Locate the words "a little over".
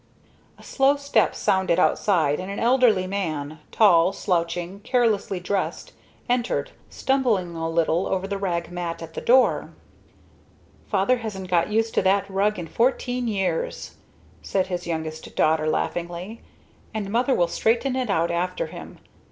7.55-8.25